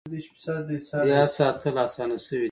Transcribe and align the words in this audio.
یاد 1.11 1.29
ساتل 1.37 1.75
اسانه 1.85 2.17
شوي 2.25 2.29
دي. 2.39 2.39